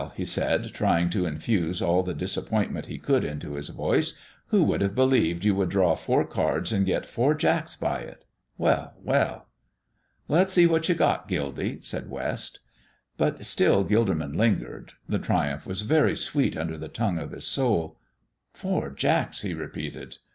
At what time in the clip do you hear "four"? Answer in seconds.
5.93-6.25, 7.05-7.35, 18.51-18.89